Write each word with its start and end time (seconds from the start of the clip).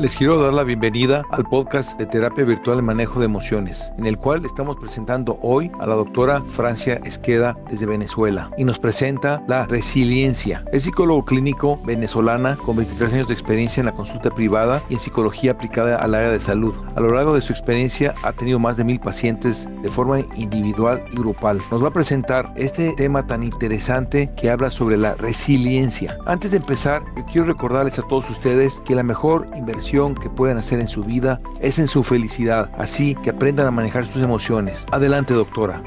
Les 0.00 0.14
quiero 0.14 0.40
dar 0.40 0.54
la 0.54 0.62
bienvenida 0.62 1.24
al 1.32 1.42
podcast 1.42 1.98
de 1.98 2.06
terapia 2.06 2.44
virtual 2.44 2.78
en 2.78 2.84
manejo 2.84 3.18
de 3.18 3.24
emociones, 3.24 3.90
en 3.98 4.06
el 4.06 4.16
cual 4.16 4.44
estamos 4.44 4.76
presentando 4.76 5.40
hoy 5.42 5.72
a 5.80 5.86
la 5.88 5.96
doctora 5.96 6.40
Francia 6.46 7.00
Esqueda 7.04 7.58
desde 7.68 7.86
Venezuela 7.86 8.48
y 8.56 8.62
nos 8.62 8.78
presenta 8.78 9.42
la 9.48 9.66
resiliencia. 9.66 10.64
Es 10.70 10.84
psicólogo 10.84 11.24
clínico 11.24 11.80
venezolana 11.84 12.54
con 12.54 12.76
23 12.76 13.12
años 13.12 13.26
de 13.26 13.34
experiencia 13.34 13.80
en 13.80 13.86
la 13.86 13.92
consulta 13.92 14.30
privada 14.30 14.80
y 14.88 14.94
en 14.94 15.00
psicología 15.00 15.50
aplicada 15.50 15.96
al 15.96 16.14
área 16.14 16.30
de 16.30 16.38
salud. 16.38 16.76
A 16.94 17.00
lo 17.00 17.12
largo 17.12 17.34
de 17.34 17.42
su 17.42 17.52
experiencia 17.52 18.14
ha 18.22 18.32
tenido 18.32 18.60
más 18.60 18.76
de 18.76 18.84
mil 18.84 19.00
pacientes 19.00 19.68
de 19.82 19.88
forma 19.88 20.20
individual 20.36 21.02
y 21.10 21.16
grupal. 21.16 21.60
Nos 21.72 21.82
va 21.82 21.88
a 21.88 21.92
presentar 21.92 22.52
este 22.54 22.94
tema 22.94 23.26
tan 23.26 23.42
interesante 23.42 24.30
que 24.36 24.48
habla 24.48 24.70
sobre 24.70 24.96
la 24.96 25.14
resiliencia. 25.14 26.16
Antes 26.24 26.52
de 26.52 26.58
empezar, 26.58 27.02
quiero 27.32 27.48
recordarles 27.48 27.98
a 27.98 28.06
todos 28.06 28.30
ustedes 28.30 28.80
que 28.84 28.94
la 28.94 29.02
mejor 29.02 29.48
inversión 29.56 29.87
que 30.20 30.28
pueden 30.28 30.58
hacer 30.58 30.80
en 30.80 30.88
su 30.88 31.02
vida 31.02 31.40
es 31.60 31.78
en 31.78 31.88
su 31.88 32.02
felicidad, 32.02 32.70
así 32.76 33.14
que 33.22 33.30
aprendan 33.30 33.66
a 33.66 33.70
manejar 33.70 34.04
sus 34.04 34.22
emociones. 34.22 34.84
Adelante, 34.92 35.32
doctora. 35.32 35.82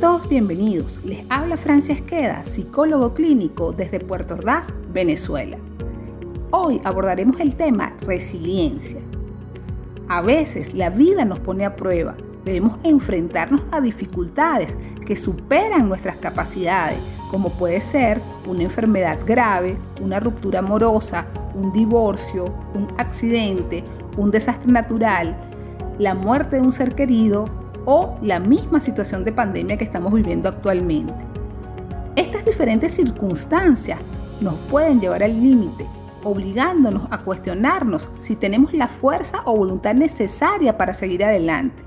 Todos 0.00 0.26
bienvenidos. 0.30 0.98
Les 1.04 1.26
habla 1.28 1.58
Francia 1.58 1.94
Esqueda, 1.94 2.42
psicólogo 2.42 3.12
clínico 3.12 3.70
desde 3.70 4.00
Puerto 4.00 4.32
Ordaz, 4.32 4.72
Venezuela. 4.94 5.58
Hoy 6.52 6.80
abordaremos 6.84 7.38
el 7.38 7.54
tema 7.54 7.92
resiliencia. 8.00 8.98
A 10.08 10.22
veces 10.22 10.72
la 10.72 10.88
vida 10.88 11.26
nos 11.26 11.38
pone 11.40 11.66
a 11.66 11.76
prueba. 11.76 12.16
Debemos 12.46 12.78
enfrentarnos 12.82 13.60
a 13.70 13.82
dificultades 13.82 14.74
que 15.04 15.16
superan 15.16 15.90
nuestras 15.90 16.16
capacidades, 16.16 16.98
como 17.30 17.50
puede 17.50 17.82
ser 17.82 18.22
una 18.46 18.62
enfermedad 18.62 19.18
grave, 19.26 19.76
una 20.00 20.18
ruptura 20.18 20.60
amorosa, 20.60 21.26
un 21.54 21.74
divorcio, 21.74 22.46
un 22.74 22.88
accidente, 22.96 23.84
un 24.16 24.30
desastre 24.30 24.72
natural, 24.72 25.36
la 25.98 26.14
muerte 26.14 26.56
de 26.56 26.62
un 26.62 26.72
ser 26.72 26.94
querido 26.94 27.59
o 27.84 28.18
la 28.22 28.38
misma 28.40 28.80
situación 28.80 29.24
de 29.24 29.32
pandemia 29.32 29.76
que 29.76 29.84
estamos 29.84 30.12
viviendo 30.12 30.48
actualmente. 30.48 31.14
Estas 32.16 32.44
diferentes 32.44 32.92
circunstancias 32.92 33.98
nos 34.40 34.54
pueden 34.70 35.00
llevar 35.00 35.22
al 35.22 35.40
límite, 35.40 35.86
obligándonos 36.24 37.08
a 37.10 37.18
cuestionarnos 37.18 38.08
si 38.18 38.36
tenemos 38.36 38.72
la 38.72 38.88
fuerza 38.88 39.42
o 39.44 39.56
voluntad 39.56 39.94
necesaria 39.94 40.76
para 40.76 40.94
seguir 40.94 41.24
adelante. 41.24 41.82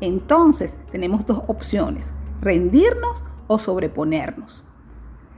Entonces 0.00 0.76
tenemos 0.90 1.26
dos 1.26 1.42
opciones, 1.48 2.12
rendirnos 2.40 3.24
o 3.46 3.58
sobreponernos. 3.58 4.64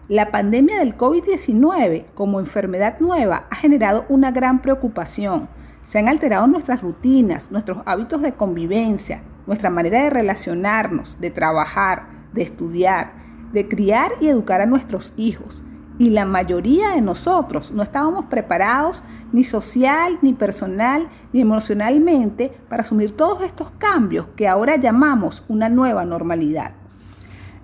La 0.09 0.33
pandemia 0.33 0.79
del 0.81 0.97
COVID-19 0.97 2.07
como 2.15 2.41
enfermedad 2.41 2.99
nueva 2.99 3.47
ha 3.49 3.57
generado 3.57 4.07
una 4.09 4.33
gran 4.33 4.61
preocupación. 4.61 5.49
Se 5.83 5.99
han 5.99 6.09
alterado 6.09 6.47
nuestras 6.47 6.83
rutinas, 6.83 7.51
nuestros 7.51 7.79
hábitos 7.87 8.21
de 8.21 8.33
convivencia, 8.33 9.23
nuestra 9.51 9.69
manera 9.69 10.05
de 10.05 10.11
relacionarnos, 10.11 11.21
de 11.21 11.33
trabajar, 11.33 12.07
de 12.33 12.43
estudiar, 12.43 13.15
de 13.53 13.67
criar 13.67 14.13
y 14.21 14.29
educar 14.29 14.61
a 14.61 14.67
nuestros 14.67 15.13
hijos. 15.17 15.65
Y 15.99 16.11
la 16.11 16.25
mayoría 16.25 16.91
de 16.91 17.01
nosotros 17.01 17.73
no 17.73 17.83
estábamos 17.83 18.27
preparados 18.27 19.03
ni 19.33 19.43
social, 19.43 20.21
ni 20.23 20.35
personal, 20.35 21.09
ni 21.33 21.41
emocionalmente 21.41 22.53
para 22.69 22.83
asumir 22.83 23.17
todos 23.17 23.43
estos 23.43 23.73
cambios 23.73 24.27
que 24.37 24.47
ahora 24.47 24.77
llamamos 24.77 25.43
una 25.49 25.69
nueva 25.69 26.05
normalidad. 26.05 26.75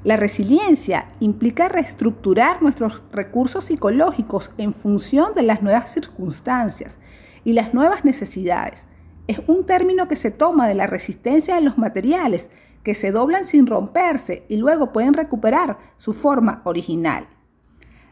La 0.03 0.17
resiliencia 0.17 1.13
implica 1.21 1.69
reestructurar 1.69 2.63
nuestros 2.63 3.01
recursos 3.13 3.67
psicológicos 3.67 4.51
en 4.59 4.75
función 4.75 5.35
de 5.37 5.43
las 5.43 5.63
nuevas 5.63 5.93
circunstancias 5.93 6.99
y 7.45 7.53
las 7.53 7.75
nuevas 7.75 8.05
necesidades 8.05 8.89
es 9.27 9.41
un 9.47 9.67
término 9.67 10.09
que 10.09 10.17
se 10.17 10.31
toma 10.31 10.69
de 10.69 10.75
la 10.75 10.87
resistencia 10.87 11.55
de 11.55 11.61
los 11.61 11.79
materiales 11.79 12.49
que 12.83 12.95
se 12.95 13.11
doblan 13.11 13.45
sin 13.45 13.67
romperse 13.67 14.45
y 14.49 14.57
luego 14.57 14.93
pueden 14.93 15.15
recuperar 15.15 15.79
su 15.97 16.13
forma 16.13 16.63
original. 16.65 17.27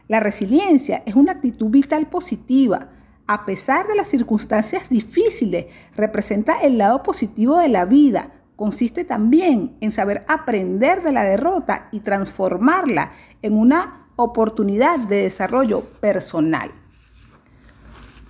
La 0.07 0.19
resiliencia 0.19 1.01
es 1.05 1.15
una 1.15 1.31
actitud 1.31 1.69
vital 1.69 2.07
positiva. 2.07 2.89
A 3.25 3.45
pesar 3.45 3.87
de 3.87 3.95
las 3.95 4.07
circunstancias 4.07 4.89
difíciles, 4.89 5.67
representa 5.95 6.59
el 6.61 6.77
lado 6.77 7.01
positivo 7.01 7.57
de 7.57 7.69
la 7.69 7.85
vida. 7.85 8.31
Consiste 8.55 9.03
también 9.03 9.77
en 9.81 9.91
saber 9.91 10.25
aprender 10.27 11.01
de 11.01 11.11
la 11.11 11.23
derrota 11.23 11.87
y 11.91 12.01
transformarla 12.01 13.13
en 13.41 13.57
una 13.57 14.09
oportunidad 14.15 14.99
de 14.99 15.23
desarrollo 15.23 15.81
personal. 16.01 16.71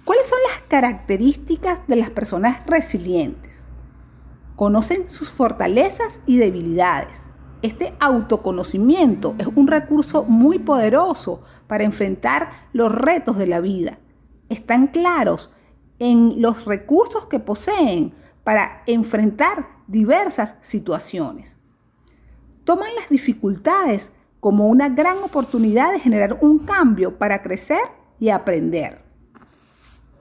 ¿Cuáles 0.06 0.28
son 0.28 0.40
las 0.52 0.55
características 0.66 1.80
de 1.88 1.96
las 1.96 2.10
personas 2.10 2.66
resilientes? 2.66 3.64
Conocen 4.56 5.10
sus 5.10 5.30
fortalezas 5.30 6.20
y 6.26 6.38
debilidades. 6.38 7.18
Este 7.62 7.94
autoconocimiento 8.00 9.36
es 9.38 9.48
un 9.48 9.68
recurso 9.68 10.24
muy 10.24 10.60
poderoso 10.60 11.42
para 11.68 11.84
enfrentar 11.84 12.50
los 12.74 12.92
retos 12.92 13.38
de 13.38 13.48
la 13.48 13.60
vida. 13.60 14.00
Están 14.50 14.88
claros 14.88 15.52
en 16.00 16.42
los 16.42 16.66
recursos 16.66 17.26
que 17.26 17.40
poseen 17.40 18.14
para 18.44 18.84
enfrentar 18.86 19.68
diversas 19.88 20.56
situaciones. 20.62 21.58
Toman 22.64 22.94
las 22.96 23.10
dificultades 23.10 24.12
como 24.40 24.68
una 24.68 24.90
gran 24.90 25.18
oportunidad 25.24 25.92
de 25.92 26.00
generar 26.00 26.38
un 26.42 26.60
cambio 26.60 27.18
para 27.18 27.42
crecer 27.42 27.82
y 28.20 28.30
aprender. 28.30 29.05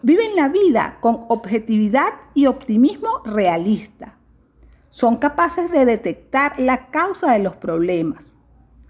Viven 0.06 0.36
la 0.36 0.50
vida 0.50 0.98
con 1.00 1.24
objetividad 1.28 2.10
y 2.34 2.44
optimismo 2.44 3.22
realista. 3.24 4.18
Son 4.90 5.16
capaces 5.16 5.70
de 5.70 5.86
detectar 5.86 6.60
la 6.60 6.90
causa 6.90 7.32
de 7.32 7.38
los 7.38 7.56
problemas. 7.56 8.36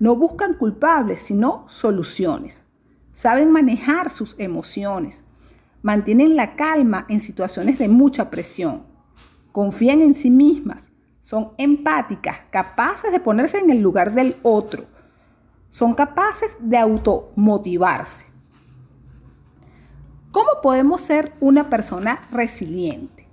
No 0.01 0.17
buscan 0.17 0.55
culpables, 0.55 1.21
sino 1.21 1.67
soluciones. 1.69 2.65
Saben 3.13 3.53
manejar 3.53 4.11
sus 4.11 4.35
emociones. 4.39 5.23
Mantienen 5.83 6.35
la 6.35 6.57
calma 6.57 7.07
en 7.09 7.21
situaciones 7.21 7.79
de 7.79 7.87
mucha 7.87 8.29
presión. 8.29 8.83
Confían 9.53 10.03
en 10.03 10.17
sí 10.17 10.31
mismas. 10.31 10.91
Son 11.21 11.51
empáticas, 11.59 12.41
capaces 12.51 13.13
de 13.13 13.21
ponerse 13.21 13.59
en 13.59 13.71
el 13.71 13.81
lugar 13.81 14.15
del 14.15 14.35
otro. 14.43 14.87
Son 15.71 15.95
capaces 15.95 16.57
de 16.59 16.77
automotivarse. 16.77 18.34
¿Cómo 20.34 20.49
podemos 20.62 21.00
ser 21.00 21.33
una 21.39 21.71
persona 21.71 22.22
resiliente? 22.33 23.25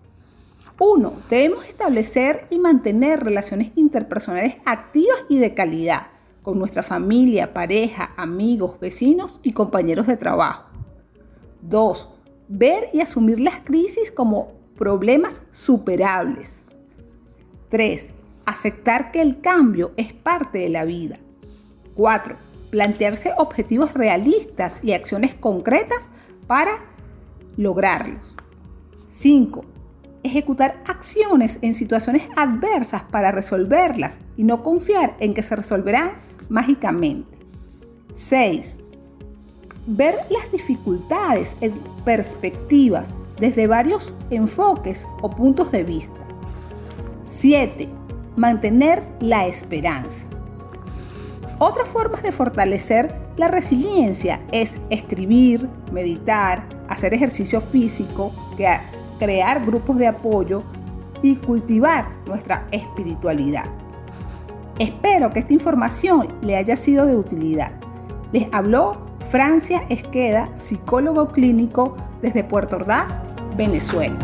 Uno, 0.79 1.13
debemos 1.31 1.65
establecer 1.65 2.45
y 2.51 2.59
mantener 2.59 3.23
relaciones 3.23 3.71
interpersonales 3.75 4.57
activas 4.65 5.17
y 5.27 5.39
de 5.39 5.55
calidad 5.55 6.09
con 6.43 6.59
nuestra 6.59 6.83
familia, 6.83 7.55
pareja, 7.55 8.11
amigos, 8.17 8.79
vecinos 8.79 9.39
y 9.41 9.53
compañeros 9.53 10.05
de 10.05 10.15
trabajo. 10.15 10.65
Dos, 11.63 12.07
ver 12.47 12.89
y 12.93 13.01
asumir 13.01 13.39
las 13.39 13.61
crisis 13.61 14.11
como 14.11 14.51
problemas 14.77 15.41
superables. 15.49 16.61
Tres, 17.69 18.09
aceptar 18.45 19.11
que 19.11 19.21
el 19.21 19.41
cambio 19.41 19.91
es 19.97 20.13
parte 20.13 20.59
de 20.59 20.69
la 20.69 20.85
vida. 20.85 21.17
Cuatro, 21.95 22.35
plantearse 22.69 23.31
objetivos 23.39 23.91
realistas 23.95 24.81
y 24.83 24.93
acciones 24.93 25.33
concretas 25.33 26.07
para 26.45 26.90
lograrlos. 27.57 28.35
5. 29.09 29.65
Ejecutar 30.23 30.81
acciones 30.87 31.59
en 31.61 31.73
situaciones 31.73 32.27
adversas 32.35 33.03
para 33.03 33.31
resolverlas 33.31 34.19
y 34.37 34.43
no 34.43 34.63
confiar 34.63 35.15
en 35.19 35.33
que 35.33 35.43
se 35.43 35.55
resolverán 35.55 36.11
mágicamente. 36.49 37.37
6. 38.13 38.77
Ver 39.87 40.15
las 40.29 40.51
dificultades 40.51 41.57
en 41.61 41.73
perspectivas 42.05 43.09
desde 43.39 43.67
varios 43.67 44.13
enfoques 44.29 45.07
o 45.21 45.29
puntos 45.29 45.71
de 45.71 45.83
vista. 45.83 46.19
7. 47.29 47.89
Mantener 48.35 49.03
la 49.19 49.47
esperanza. 49.47 50.25
Otras 51.57 51.87
formas 51.89 52.23
de 52.23 52.31
fortalecer 52.31 53.13
la 53.37 53.47
resiliencia 53.47 54.41
es 54.51 54.77
escribir, 54.89 55.67
meditar, 55.91 56.63
hacer 56.91 57.13
ejercicio 57.13 57.61
físico, 57.61 58.31
crear 59.19 59.65
grupos 59.65 59.97
de 59.97 60.07
apoyo 60.07 60.63
y 61.21 61.35
cultivar 61.37 62.09
nuestra 62.25 62.67
espiritualidad. 62.71 63.65
Espero 64.79 65.29
que 65.29 65.39
esta 65.39 65.53
información 65.53 66.27
le 66.41 66.55
haya 66.55 66.75
sido 66.75 67.05
de 67.05 67.15
utilidad. 67.15 67.71
Les 68.31 68.47
habló 68.51 69.05
Francia 69.29 69.85
Esqueda, 69.89 70.49
psicólogo 70.55 71.31
clínico 71.31 71.95
desde 72.21 72.43
Puerto 72.43 72.77
Ordaz, 72.77 73.19
Venezuela. 73.55 74.17